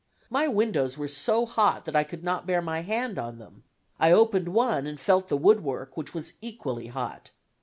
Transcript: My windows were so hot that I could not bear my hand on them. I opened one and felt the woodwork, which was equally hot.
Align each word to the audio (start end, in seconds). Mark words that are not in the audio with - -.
My 0.31 0.47
windows 0.47 0.97
were 0.97 1.07
so 1.07 1.45
hot 1.45 1.85
that 1.85 1.95
I 1.95 2.03
could 2.03 2.23
not 2.23 2.47
bear 2.47 2.59
my 2.59 2.79
hand 2.79 3.19
on 3.19 3.37
them. 3.37 3.61
I 3.99 4.11
opened 4.11 4.47
one 4.47 4.87
and 4.87 4.99
felt 4.99 5.27
the 5.27 5.37
woodwork, 5.37 5.95
which 5.95 6.11
was 6.11 6.33
equally 6.41 6.87
hot. 6.87 7.29